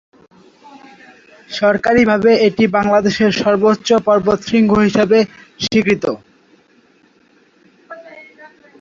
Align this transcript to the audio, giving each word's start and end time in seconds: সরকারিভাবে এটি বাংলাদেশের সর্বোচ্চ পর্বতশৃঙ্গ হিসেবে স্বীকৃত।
সরকারিভাবে 1.49 2.31
এটি 2.47 2.63
বাংলাদেশের 2.77 3.31
সর্বোচ্চ 3.41 3.89
পর্বতশৃঙ্গ 4.07 4.71
হিসেবে 4.87 5.17
স্বীকৃত। 5.59 6.05